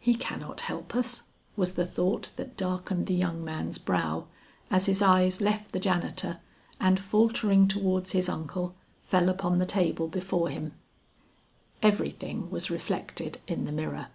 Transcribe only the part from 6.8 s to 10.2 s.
and faltering towards his uncle, fell upon the table